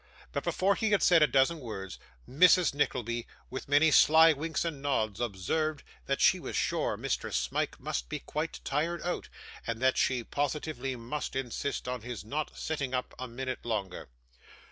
[0.31, 2.73] But before he had said a dozen words, Mrs.
[2.73, 7.31] Nickleby, with many sly winks and nods, observed, that she was sure Mr.
[7.31, 9.29] Smike must be quite tired out,
[9.67, 14.09] and that she positively must insist on his not sitting up a minute longer.